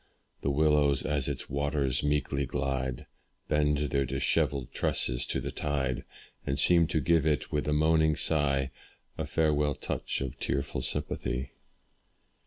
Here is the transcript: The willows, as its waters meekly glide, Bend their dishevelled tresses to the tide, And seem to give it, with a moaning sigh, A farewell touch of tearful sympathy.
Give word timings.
The 0.41 0.49
willows, 0.49 1.03
as 1.03 1.27
its 1.27 1.47
waters 1.47 2.01
meekly 2.01 2.47
glide, 2.47 3.05
Bend 3.47 3.77
their 3.91 4.03
dishevelled 4.03 4.71
tresses 4.71 5.27
to 5.27 5.39
the 5.39 5.51
tide, 5.51 6.05
And 6.43 6.57
seem 6.57 6.87
to 6.87 6.99
give 6.99 7.23
it, 7.27 7.51
with 7.51 7.67
a 7.67 7.71
moaning 7.73 8.15
sigh, 8.15 8.71
A 9.19 9.27
farewell 9.27 9.75
touch 9.75 10.19
of 10.19 10.39
tearful 10.39 10.81
sympathy. 10.81 11.51